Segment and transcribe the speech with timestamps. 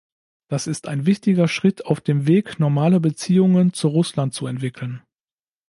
[0.49, 5.03] Das ist ein wichtiger Schritt auf dem Weg, normale Beziehungen zu Russland zu entwickeln.